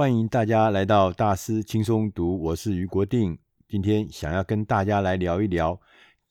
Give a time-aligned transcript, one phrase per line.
[0.00, 3.38] 欢迎大家来到大师轻松读，我是余国定。
[3.68, 5.78] 今天想要跟大家来聊一聊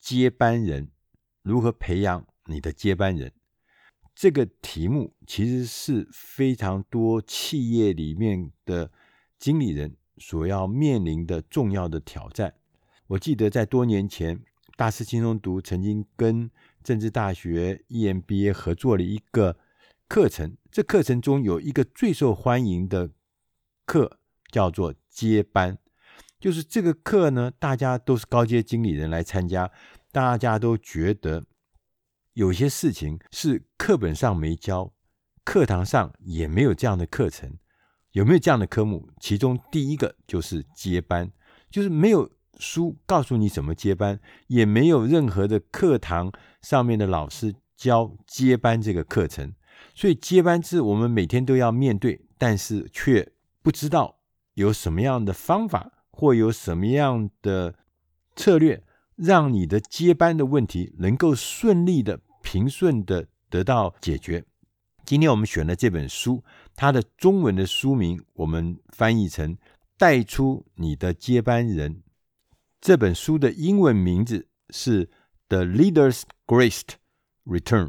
[0.00, 0.88] 接班人，
[1.44, 3.32] 如何培养你的接班人。
[4.12, 8.90] 这个题目其实是非常多企业里面的
[9.38, 12.52] 经理人所要面临的重要的挑战。
[13.06, 14.42] 我记得在多年前，
[14.76, 16.50] 大师轻松读曾经跟
[16.82, 19.56] 政治大学 EMBA 合作了一个
[20.08, 23.12] 课程，这课程中有一个最受欢迎的
[23.90, 24.20] 课
[24.52, 25.76] 叫做接班，
[26.38, 29.68] 就是这个课呢，大家都是高阶经理人来参加，
[30.12, 31.44] 大家都觉得
[32.34, 34.92] 有些事情是课本上没教，
[35.42, 37.58] 课堂上也没有这样的课程，
[38.12, 39.08] 有没有这样的科目？
[39.20, 41.32] 其中第一个就是接班，
[41.68, 42.30] 就是没有。
[42.58, 49.54] 书告诉你怎么接班，也没有任何的课堂上面的老师教接班这个课程，
[49.94, 53.32] 所以接班是我们每天都要面对，但是却
[53.62, 54.20] 不知道
[54.54, 57.74] 有什么样的方法或有什么样的
[58.34, 58.82] 策略，
[59.16, 64.44] 让你的接班的问题能够顺利的、平顺的得到解决。
[65.04, 66.42] 今天我们选了这本书，
[66.74, 69.58] 它的中文的书名我们翻译成
[69.98, 72.02] “带出你的接班人”。
[72.80, 75.06] 这本书的英文名字是
[75.48, 76.94] 《The Leader's Greatest
[77.44, 77.86] Return》。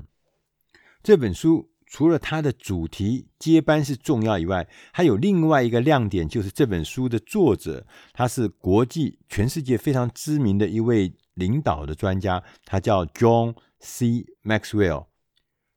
[1.01, 14.25] 这本书除了它的主题接班是重要以外，还有另外一个亮点，就是这本书的作者他是国际全世界非常知名的一位领导的专家，他叫 John C.
[14.41, 15.07] Maxwell。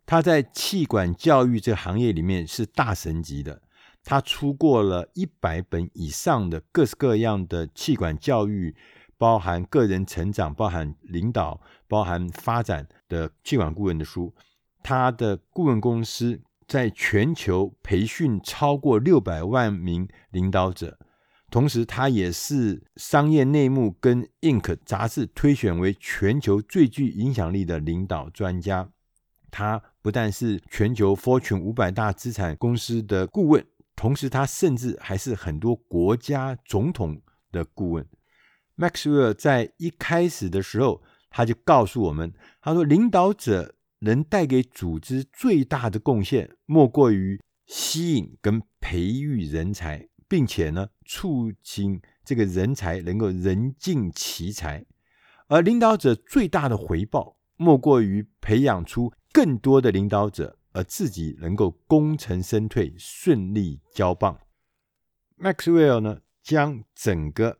[0.07, 3.63] 他在气管教育这个行业里面是大神级的，
[4.05, 8.77] 他出过了一百本以上的各式各样的气管教育。
[9.17, 14.35] 包含个人成长、包含领导、包含发展的气管顾问的书，
[14.85, 20.99] 他的顾问公司在全球培训超过六百万名领导者，
[21.51, 28.91] 同时他也是《商业内幕》跟《Inc》杂志推选为全球最具影响力的领导专家。
[29.51, 33.65] 他不但是全球 Fortune 五百大资产公司的顾问，
[33.97, 38.07] 同时他甚至还是很多国家总统的顾问。
[38.77, 54.85] Maxwell 在一开始的时候，他就告诉我们：“他说，领导者能带给组织最大的贡献，莫过于吸引跟培育人才，并且呢，促进这个人才能够人尽其才。
[55.49, 64.39] 而领导者最大的回报，莫过于培养出更多的领导者，而自己能够功成身退，顺利交棒。
[65.39, 67.59] ”Maxwell 呢，将整个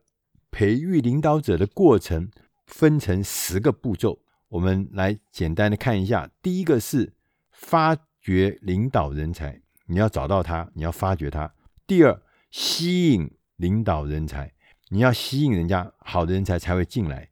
[0.51, 2.29] 培育领导者的过程
[2.65, 4.19] 分成十个步骤，
[4.49, 6.29] 我们来简单的看一下。
[6.41, 7.13] 第一个是
[7.51, 11.53] 发掘领导人才，你要找到他，你要发掘他。
[11.87, 14.53] 第二，吸引领导人才，
[14.89, 17.29] 你要吸引人家，好的人才才会进来。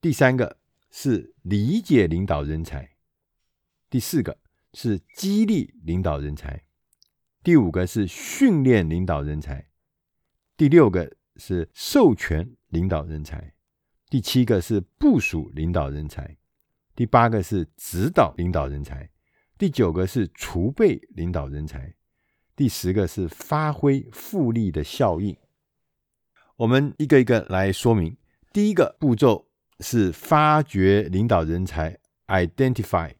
[0.00, 0.58] 第三个
[0.90, 2.96] 是理解领导人才，
[3.88, 4.38] 第四个
[4.74, 6.62] 是激励领导人才，
[7.42, 9.66] 第五个是训练领导人才，
[10.56, 12.52] 第六个是授权。
[12.68, 13.54] 领导人才，
[14.10, 16.36] 第七个是部署领导人才，
[16.96, 19.08] 第八个是指导领导人才，
[19.56, 21.94] 第九个是储备领导人才，
[22.56, 25.36] 第十个是发挥复利的效应。
[26.56, 28.16] 我们一个一个来说明。
[28.52, 29.46] 第一个步骤
[29.80, 31.98] 是发掘领导人才
[32.28, 33.12] ，identify。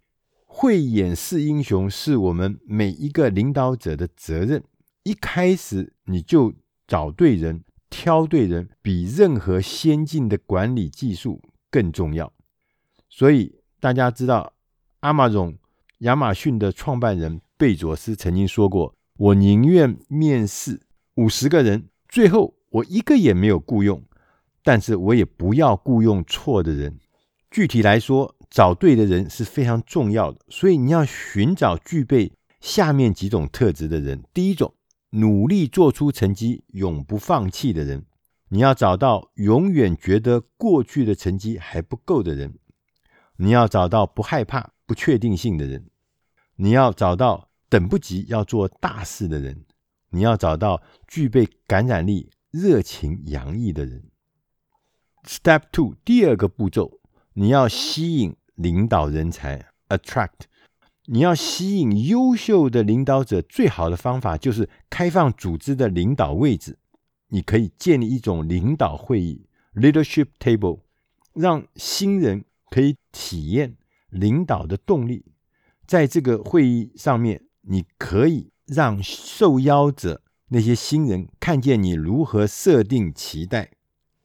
[0.47, 4.65] 会演示英雄是我们每一个领导者的责任。
[5.03, 6.55] 一开始你就
[6.89, 7.63] 找对人。
[7.89, 12.33] 挑对人比任何先进的管理技术更重要，
[13.09, 14.53] 所以大家知道，
[15.01, 15.57] 阿马总
[15.99, 20.81] 亚马逊的创办人贝佐斯曾经说过：“我宁愿面试
[21.15, 24.03] 五十个人，最后我一个也没有雇佣，
[24.63, 26.99] 但是我也不要雇佣错的人。”
[27.51, 34.23] 具体来说，找对的人是非常重要的，所以你要寻找具备下面几种特质的人。
[34.33, 34.73] 第一种。
[35.11, 38.05] 努力做出成绩、永不放弃的人，
[38.51, 42.51] 你要找到永远觉得过去的成绩还不够的人；
[43.37, 45.83] 你要找到不害怕不确定性的人；
[46.57, 49.65] 你要找到等不及要做大事的人；
[50.11, 54.05] 你要找到具备感染力、热情洋溢的人。
[55.25, 57.01] Step two，第二个步骤，
[57.35, 60.47] 你要吸引领导人才，attract。
[61.09, 66.79] 你要吸引优秀的领导者，最好的方法就是开放组织的领导位置。
[67.29, 70.81] 你可以建立一种领导会议 （leadership table），
[71.33, 73.77] 让新人可以体验
[74.11, 75.25] 领导的动力。
[75.87, 83.71] 在这个会议上面，你可以让受邀者那些新人看见你如何设定期待，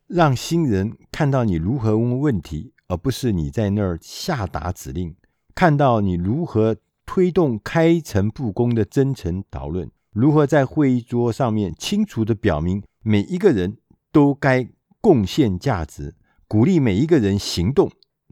[0.08, 5.14] 让新人看到你如何问问题，而不是你在那儿下达指令；
[5.54, 13.78] 看到你如何推动开诚布公的真诚讨论，如何在会议桌上面清楚地表明每一个人
[14.12, 14.68] 都该
[15.00, 16.16] 贡献价值，
[16.48, 17.92] 鼓励每一个人行动，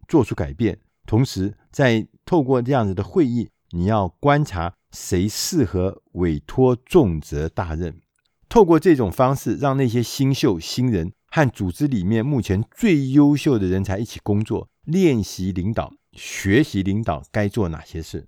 [0.09, 0.77] 做出改变。
[1.07, 8.01] 同时，在透过这样子的会议，你要观察谁适合委托重责大任。
[8.49, 18.27] 透过这种方式，让那些新秀新人和组织里面目前最优秀的人才一起工作，练习领导，学习领导该做哪些事。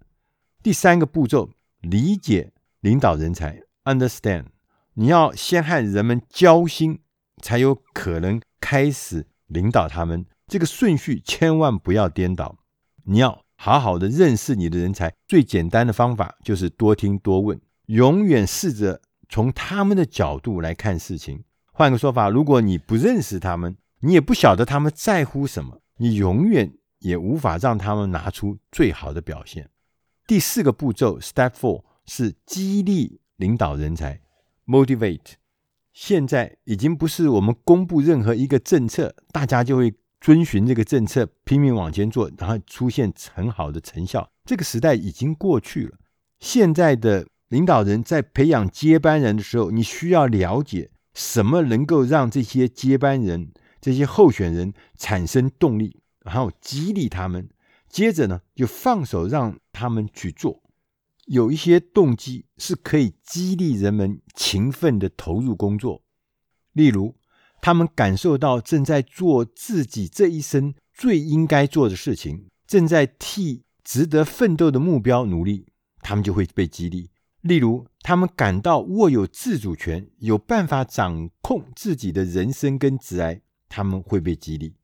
[0.63, 1.49] 第三个步骤，
[1.81, 4.45] 理解领导人才，understand。
[4.93, 6.99] 你要先和人们交心，
[7.41, 10.25] 才有可能开始领导他们。
[10.51, 12.57] 这个顺序千万不要颠倒。
[13.05, 21.45] 你要好好的认识你的人才，最简单的方法就是多听多问，永远试着从他们的角度来看事情。
[21.71, 29.69] 换个说法，如果你不认识他们，你也不晓得他们在乎什么，你永远也无法让他们拿出最好的表现。
[30.27, 34.19] 第四个步骤，Step Four 是激励领导人才
[34.67, 35.35] ，Motivate。
[35.93, 39.93] 现在已经不是我们公布任何一个政策，大家就会。
[40.21, 44.31] 遵循这个政策，拼命往前做，然后出现很好的成效。
[44.45, 45.97] 这个时代已经过去了。
[46.39, 53.51] 现在的领导人在培养接班人的时候，你需要了解什么能够让这些接班人、
[53.81, 57.49] 这些候选人产生动力，然后激励他们。
[57.89, 60.61] 接着呢，就放手让他们去做。
[61.25, 66.03] 有一些动机是可以激励人们勤奋地投入工作，
[66.73, 67.15] 例如。
[67.61, 75.67] 他们感受到正在做自己这一生最应该做的事情，正在替值得奋斗的目标努力，
[76.01, 77.11] 他们就会被激励。
[77.41, 84.75] 例如，他们感到握有自主权，有办法掌控自己的人生跟职涯，他们会被激励。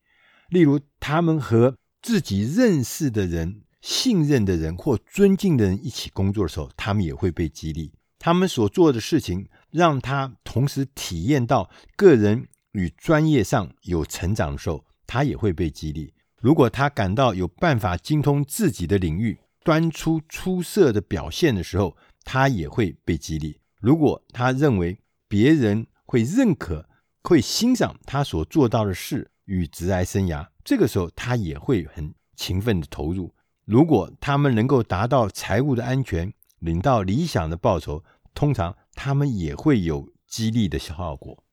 [0.49, 7.91] 例如，他们和自己认识的人、信任的人或尊敬的人一起工作的时候，他们也会被激励。
[8.17, 12.47] 他们所做的事情让他同时体验到个人。
[12.73, 16.13] 与专业上有成长的时候，他也会被激励。
[16.39, 23.59] 如果他感到有办法精通自己的领域，端出出色的表现的时候，他也会被激励。
[23.79, 26.87] 如果他认为别人会认可、
[27.23, 33.33] 会欣赏他所做到的事与职涯生涯，这个时候他也会很勤奋的投入。
[33.65, 38.03] 如果他们能够达到财务的安全，领到理想的报酬，
[38.33, 41.43] 通常他们也会有激励的效果。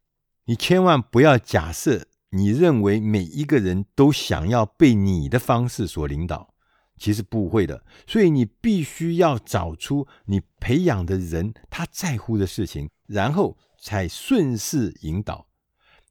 [0.47, 6.53] 你千万不要假设你认为每一个人都想要被你的方式所领导，
[6.99, 7.85] 其实不会的。
[8.07, 15.47] 所以你必须要找出你培养的人他在乎的事情，然后才顺势引导。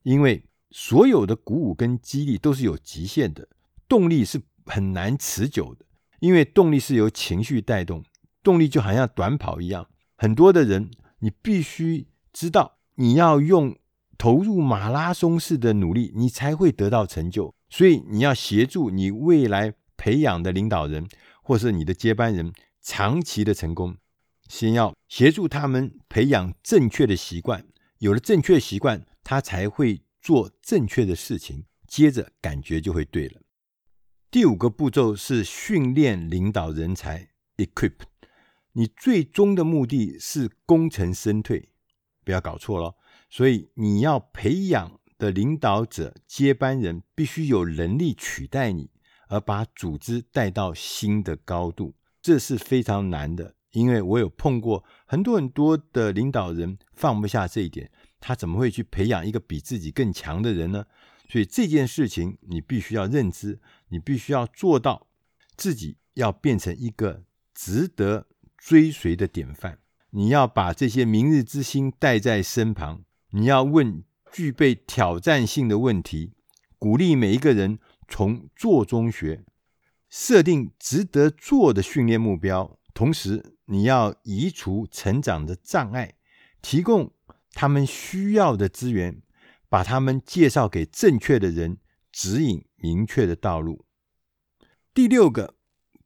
[0.02, 3.48] 因为所有的鼓舞跟激励都是有极限的，
[3.88, 5.86] 动力是很难持久的，
[6.20, 8.04] 因为动力是由情绪带动，
[8.42, 9.88] 动力就好像短跑一样。
[10.16, 10.90] 很多的人，
[11.20, 13.78] 你必须知道你要用。
[14.24, 17.54] 投入马拉松式的努力，你才会得到成就。
[17.70, 21.06] 所以你要协助你未来培养的领导人，
[21.42, 23.98] 或是你的接班人长期的成功，
[24.48, 27.68] 先要协助他们培养正确的习惯。
[27.98, 31.66] 有了正确习惯，他才会做正确的事情。
[31.86, 33.42] 接着感觉就会对了。
[34.32, 37.96] 第五个步骤是训练领导人才，equip。
[38.72, 41.74] 你最终的目的是功成身退，
[42.24, 42.96] 不要搞错了。
[43.36, 48.92] 所以你要培养的领导者、接班人必须有能力取代你，
[49.28, 51.96] 而把组织带到新的高度。
[52.22, 60.86] 这是非常难的，因为我有碰过很多很多的领导人放不下这一点，他怎么会去培养一个比自己更强的人呢？
[61.28, 63.60] 所以这件事情你必须要认知，
[63.90, 65.08] 你必须要做到
[65.58, 67.24] 自己要变成一个
[67.56, 69.80] 值得追随的典范。
[70.12, 73.04] 你要把这些明日之星带在身旁。
[73.36, 76.34] 你要问具备挑战性的问题，
[76.78, 79.44] 鼓励每一个人从做中学，
[80.08, 86.14] 设定值得做的训练目标，同时你要移除成长的障碍，
[86.62, 87.12] 提供
[87.54, 89.24] 他们需要的资源，
[89.68, 91.80] 把他们介绍给正确的人，
[92.12, 93.86] 指引明确的道路。
[94.94, 95.56] 第六个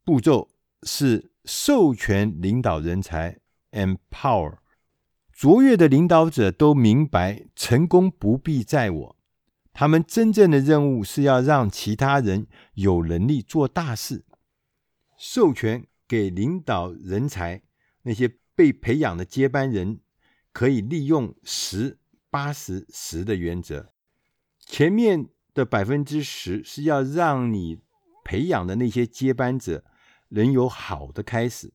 [0.06, 0.50] 步骤
[0.84, 3.40] 是授权领导人才
[3.72, 4.60] ，empower。
[5.38, 9.16] 卓越的领导者都明白，成功不必在我。
[9.72, 14.26] 他们真正的任务是要让其他人有能力做大事。
[15.16, 17.62] 授权给领导人才，
[18.02, 20.00] 那些被培养的接班人，
[20.52, 22.00] 可以利用十
[22.32, 23.94] 八十十的原则。
[24.60, 27.82] 前面的百分之十是要让你
[28.26, 29.86] 培养的那些接班者
[30.30, 31.74] 能有好的开始，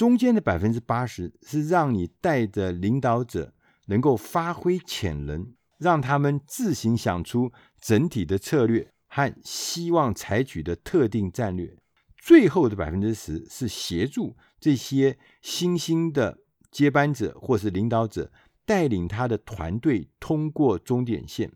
[0.00, 3.52] 中间的百分之八十是让你带着领导者
[3.88, 11.76] 能够发挥潜能，让他们自行想出整体的策略和希望采取的特定战略。
[12.16, 16.38] 最后的百分之十是协助这些新兴的
[16.70, 18.32] 接班者或是领导者
[18.64, 21.52] 带领他的团队通过终点线，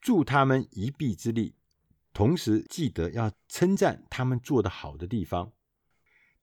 [0.00, 1.54] 助他们一臂之力。
[2.14, 5.52] 同时记得要称赞他们做得好的地方。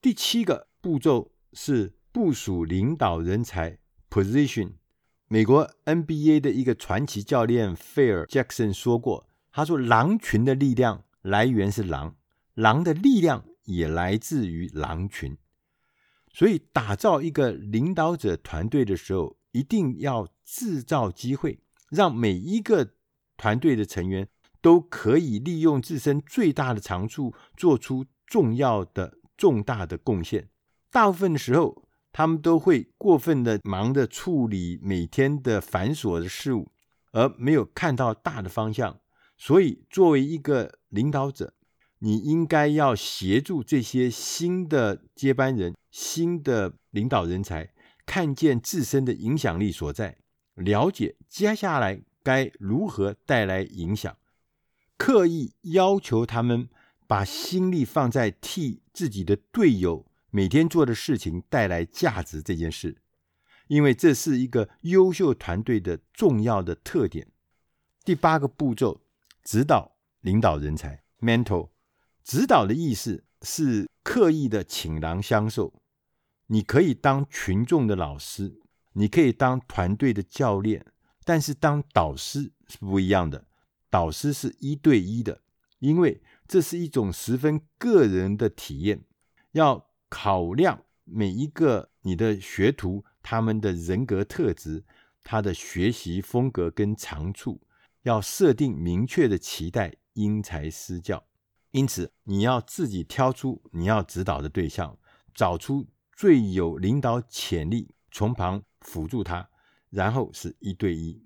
[0.02, 3.78] 第七个步骤是部署领导人才
[4.10, 4.74] （position）。
[5.28, 12.16] 美国 NBA 的一个传奇教练费尔·杰克逊说过：“他说，狼群的力量来源是狼，
[12.56, 15.38] 狼的力量。”也来自于狼群，
[16.34, 22.96] 所以打造一个领导者团队的时候，一定要制造机会，让每一个
[23.38, 24.28] 团队的成员
[24.62, 30.48] 都可以利用自身最大的长处，做出重要的、重大的贡献。
[30.92, 36.70] 大部分时候，他们都会过分的忙着处理每天的繁琐的事物，
[37.12, 39.00] 而没有看到大的方向。
[39.36, 41.56] 所以，作为一个领导者，
[41.98, 47.74] 你应该要协助这些新的接班人、新的领导人才，
[48.06, 50.18] 看见自身的影响力所在，
[50.54, 54.16] 了解接下来该如何带来影响，
[54.98, 56.70] 刻意要求他们
[57.08, 63.02] 把心力放在替自己的队友每天做的事情带来价值这件事，
[63.68, 67.28] 因为这是一个优秀团队的重要的特点。
[68.04, 69.02] 第八个步骤，
[69.44, 71.70] 指导领导人才，mentor。
[72.24, 75.74] 指导的意思是刻意的倾囊相授。
[76.48, 78.60] 你可以当群众的老师，
[78.94, 80.86] 你可以当团队的教练，
[81.24, 83.46] 但是当导师是不一样的。
[83.90, 85.42] 导师是一对一的，
[85.80, 86.22] 因为
[86.52, 89.06] 这是一种十分个人的体验，
[89.54, 94.84] 要考量每一个你的学徒他们的人格特质、
[95.24, 97.62] 他的学习风格跟长处，
[98.02, 101.26] 要设定明确的期待，因材施教。
[101.72, 105.00] 因此，你要自己挑出你要指导的对象，
[105.34, 109.50] 找出最有领导潜力，从旁辅助他，
[109.90, 111.24] 然后是一对一。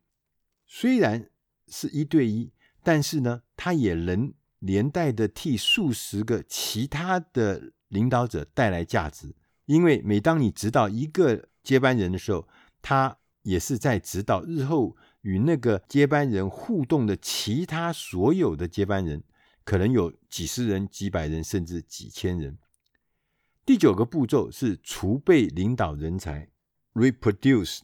[0.68, 1.32] 虽然
[1.68, 2.54] 是一对一，
[2.84, 4.32] 但是呢，他也能
[4.66, 9.36] 连带的替数十个其他的领导者带来价值。
[9.66, 12.48] 因为每当你指导一个接班人的时候，
[12.82, 19.24] 他也是在指导日后与那个接班人互动的其他所有的接班人。
[19.64, 22.56] 可能有几十人、几百人，甚至几千人。
[23.66, 26.50] 第九个步骤是储备领导人才
[26.94, 27.80] （reproduce）。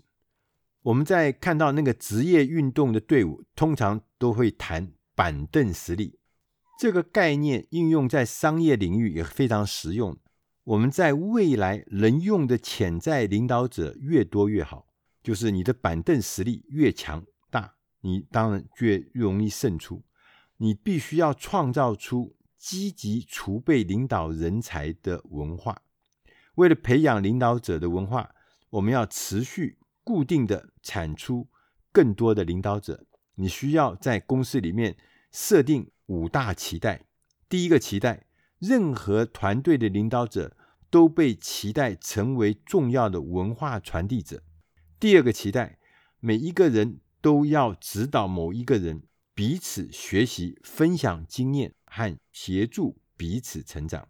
[0.84, 6.20] 我们在看到那个职业运动的队伍，通常都会谈板凳实力
[6.82, 10.18] 这个概念，应用在商业领域也非常实用。
[10.64, 14.88] 我们在未来能用的潜在领导者越多越好，
[15.22, 20.04] 就是你的板凳实力越强大，你当然越容易胜出。
[20.58, 25.84] 你必须要创造出积极储备领导人才的文化。
[26.56, 28.34] 为了培养领导者的文化，
[28.72, 31.48] 我们要持续固定的产出
[31.92, 33.06] 更多的领导者。
[33.36, 34.98] 你需要在公司里面
[35.32, 37.06] 设定五大期待。
[37.48, 38.26] 第一个期待，
[38.60, 40.58] 任何团队的领导者
[40.90, 44.44] 都被期待成为重要的文化传递者。
[45.00, 45.80] 第二个期待，
[46.20, 49.04] 每一个人都要指导某一个人。
[49.34, 54.10] 彼此学习、分享经验和协助彼此成长。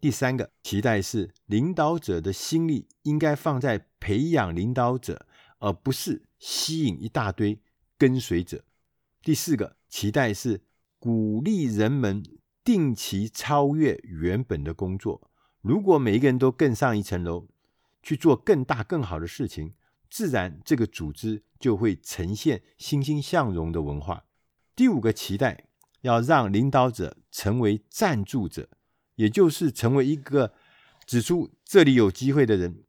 [0.00, 5.26] 第三个期待是，领导者的心力应该放在培养领导者，
[5.60, 7.60] 而不是吸引一大堆
[7.96, 8.64] 跟随者。
[9.22, 10.60] 第四个期待是，
[11.06, 12.20] 鼓励人们
[12.64, 15.30] 定期超越原本的工作。
[15.60, 17.46] 如果每一个人都更上一层楼，
[18.02, 19.72] 去做更大更好的事情，
[20.10, 24.24] 自然这个组织就会呈现欣欣向荣的文化。
[24.74, 25.68] 第五个期待，
[26.00, 28.68] 要让领导者成为赞助者，
[29.14, 30.54] 也就是成为一个
[31.06, 32.82] 指出这里有机会的人，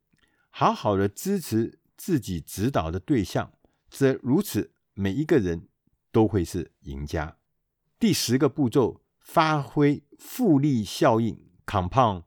[0.50, 3.52] 好好的支持自己指导的对象，
[3.88, 5.68] 则如此每一个人
[6.10, 7.37] 都会是赢家。
[8.00, 11.36] 第十个步骤，发挥复利效应
[11.66, 12.22] （compound）。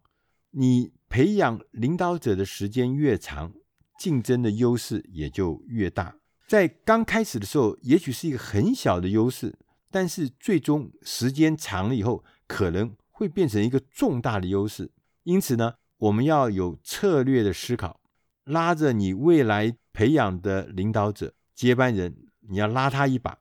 [0.49, 3.53] 你培养领导者的时间越长，
[3.97, 6.17] 竞争的优势也就越大。
[6.45, 9.57] 在刚开始的时候，也许是一个很小的优势，
[9.89, 14.91] 但是最终时间长了以后，可能会变成一个重大的优势。
[15.23, 18.01] 因此呢，我们要有策略的思考，
[18.43, 22.13] 拉着你未来培养的领导者、接班人，
[22.49, 23.37] 你要拉他一把，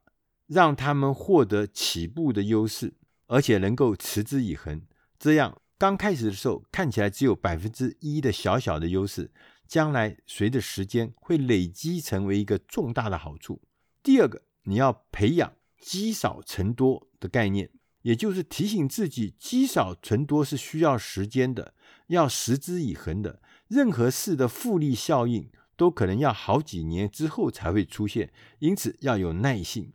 [0.51, 2.95] 让他们获得起步的优势，
[3.29, 4.83] 而且能够持之以恒。
[5.17, 9.31] 这样刚开始的时候看起来只有百分之一的小小的优势，
[9.69, 13.63] 将来随着时间会累积成为一个重大的好处。
[14.03, 17.71] 第二个，你要培养积少成多的概念，
[18.03, 21.75] 也就是提醒自己，积少成多是需要时间的，
[22.09, 23.41] 要持之以恒的。
[23.69, 29.93] 任何事的复利效应都可能要好几年之后才会出现，因此要有耐性，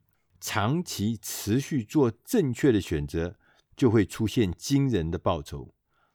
[0.47, 3.35] 长期持续做正确的选择，
[3.75, 5.73] 就会出现惊人的报酬。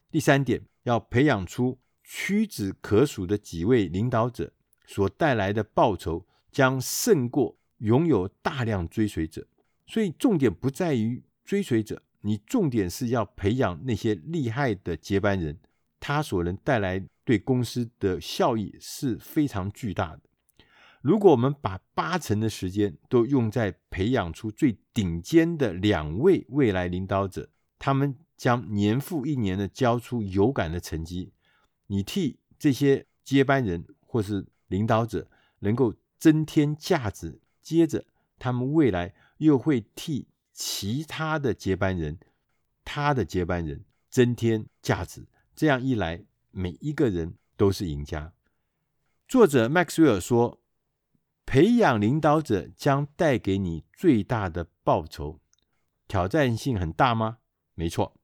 [0.09, 4.53] 第三点，要培养出屈指可数的几位领导者
[4.87, 9.49] 所带来的报酬，将胜过拥有大量追随者。
[9.85, 15.59] 所以重点不在于追随者，你重点是要培养那些厉害的接班人，
[15.99, 20.21] 他所能带来对公司的效益是非常巨大的。
[21.01, 31.33] 如果我们把八成的时间都用在培养出最顶尖的两位未来领导者，他们将年复一年的交出有感的成绩，
[31.87, 35.29] 你替这些接班人或是领导者
[35.61, 38.05] 能够增添价值，接着
[38.39, 39.15] 他们未来。
[39.41, 42.19] 又会替其他的接班人，
[42.85, 45.27] 他的接班人增添价值。
[45.57, 48.35] 这样一来，每一个人都是赢家。
[49.27, 50.60] 作者麦克斯韦尔说
[51.45, 55.41] ：“培养领导者将带给你最大的报酬。
[56.07, 57.39] 挑战性很大吗？
[57.75, 58.17] 没错，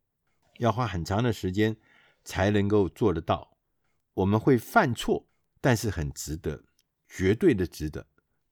[0.59, 1.77] 要花很长的时间
[2.25, 3.57] 才能够做得到。
[4.15, 5.29] 我们会犯错，
[5.61, 6.65] 但是很值得，
[7.09, 8.07] 绝对的值得。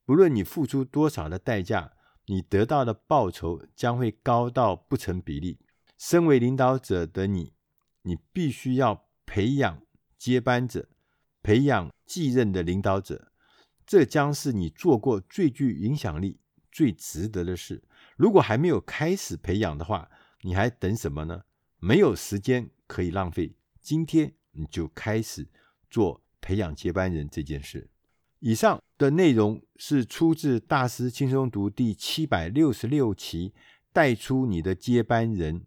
[0.05, 1.93] 不论你付出多少的代价。”
[2.27, 5.61] 你得到的报酬将会高到不成比例。
[5.99, 7.53] 身为领导者的你，
[8.01, 9.83] 你必须要培养
[10.17, 10.89] 接班者，
[11.43, 13.31] 培养继任的领导者，
[13.87, 16.39] 这将是你做过最具影响力、
[16.71, 17.83] 最值得的事。
[18.17, 20.11] 如果还没有开始培养的话，
[20.43, 21.43] 你还等什么呢？
[21.79, 25.49] 没有时间可以浪费，今天你就开始
[25.91, 27.91] 做培养接班人这件事。
[28.41, 33.55] 以上的内容是出自《大师轻松读》第七百六十六期，
[33.93, 35.65] 带出你的接班人，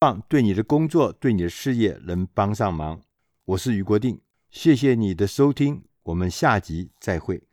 [0.00, 3.00] 望对你的工作、对你的事业能帮上忙。
[3.44, 7.51] 我是于国定，谢谢你的收听，我们下集再会。